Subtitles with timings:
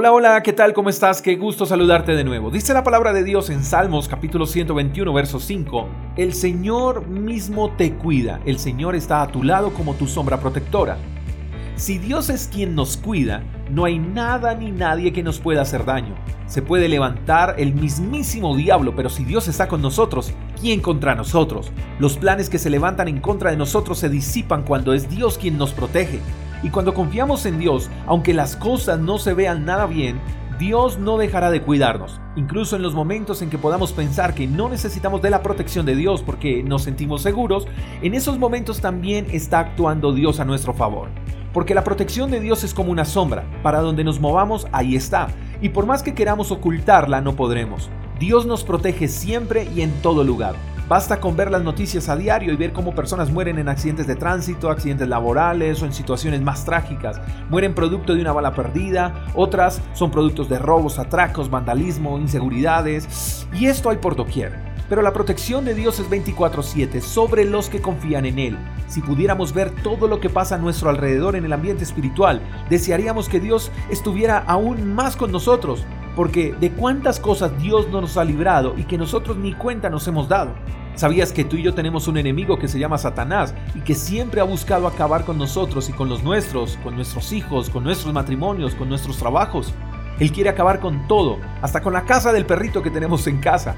[0.00, 0.72] Hola, hola, ¿qué tal?
[0.72, 1.20] ¿Cómo estás?
[1.20, 2.50] Qué gusto saludarte de nuevo.
[2.50, 5.88] Dice la palabra de Dios en Salmos capítulo 121, verso 5.
[6.16, 10.96] El Señor mismo te cuida, el Señor está a tu lado como tu sombra protectora.
[11.76, 15.84] Si Dios es quien nos cuida, no hay nada ni nadie que nos pueda hacer
[15.84, 16.14] daño.
[16.46, 20.32] Se puede levantar el mismísimo diablo, pero si Dios está con nosotros,
[20.62, 21.72] ¿quién contra nosotros?
[21.98, 25.58] Los planes que se levantan en contra de nosotros se disipan cuando es Dios quien
[25.58, 26.20] nos protege.
[26.62, 30.20] Y cuando confiamos en Dios, aunque las cosas no se vean nada bien,
[30.60, 34.68] Dios no dejará de cuidarnos, incluso en los momentos en que podamos pensar que no
[34.68, 37.66] necesitamos de la protección de Dios porque nos sentimos seguros,
[38.02, 41.08] en esos momentos también está actuando Dios a nuestro favor.
[41.54, 45.28] Porque la protección de Dios es como una sombra, para donde nos movamos ahí está,
[45.62, 47.88] y por más que queramos ocultarla no podremos.
[48.18, 50.56] Dios nos protege siempre y en todo lugar.
[50.90, 54.16] Basta con ver las noticias a diario y ver cómo personas mueren en accidentes de
[54.16, 57.20] tránsito, accidentes laborales o en situaciones más trágicas.
[57.48, 63.46] Mueren producto de una bala perdida, otras son productos de robos, atracos, vandalismo, inseguridades.
[63.54, 64.58] Y esto hay por doquier.
[64.88, 68.58] Pero la protección de Dios es 24/7 sobre los que confían en Él.
[68.88, 73.28] Si pudiéramos ver todo lo que pasa a nuestro alrededor en el ambiente espiritual, desearíamos
[73.28, 75.84] que Dios estuviera aún más con nosotros,
[76.16, 80.06] porque de cuántas cosas Dios no nos ha librado y que nosotros ni cuenta nos
[80.08, 80.52] hemos dado.
[80.94, 84.40] ¿Sabías que tú y yo tenemos un enemigo que se llama Satanás y que siempre
[84.40, 88.74] ha buscado acabar con nosotros y con los nuestros, con nuestros hijos, con nuestros matrimonios,
[88.74, 89.72] con nuestros trabajos?
[90.18, 93.76] Él quiere acabar con todo, hasta con la casa del perrito que tenemos en casa.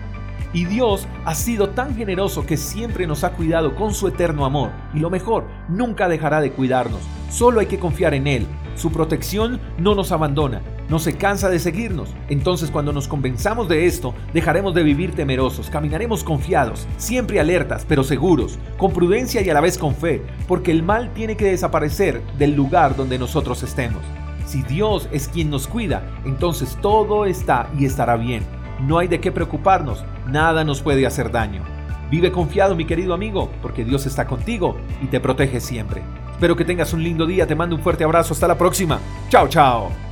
[0.53, 4.71] Y Dios ha sido tan generoso que siempre nos ha cuidado con su eterno amor.
[4.93, 7.01] Y lo mejor, nunca dejará de cuidarnos.
[7.31, 8.47] Solo hay que confiar en Él.
[8.75, 12.11] Su protección no nos abandona no se cansa de seguirnos.
[12.29, 18.05] Entonces cuando nos convenzamos de esto, dejaremos de vivir temerosos, caminaremos confiados, siempre alertas, pero
[18.05, 22.23] seguros, con prudencia y a la vez con fe, porque el mal tiene que desaparecer
[22.39, 24.03] del lugar donde nosotros estemos.
[24.47, 28.43] Si Dios es quien nos cuida, entonces todo está y estará bien.
[28.81, 31.63] No hay de qué preocuparnos, nada nos puede hacer daño.
[32.11, 36.03] Vive confiado, mi querido amigo, porque Dios está contigo y te protege siempre.
[36.33, 38.99] Espero que tengas un lindo día, te mando un fuerte abrazo, hasta la próxima.
[39.31, 40.12] Chao, chao.